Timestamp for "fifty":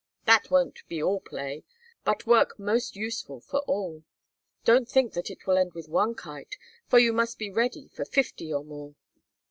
8.03-8.51